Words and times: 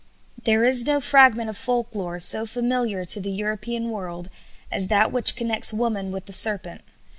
There 0.45 0.65
is 0.65 0.87
no 0.87 0.99
fragment 0.99 1.47
of 1.47 1.55
folk 1.55 1.93
lore 1.93 2.17
so 2.17 2.47
familiar 2.47 3.05
to 3.05 3.21
the 3.21 3.29
European 3.29 3.91
world 3.91 4.31
as 4.71 4.87
that 4.87 5.11
which 5.11 5.35
connects 5.35 5.71
woman 5.71 6.11
with 6.11 6.25
the 6.25 6.33
serpent. 6.33 6.81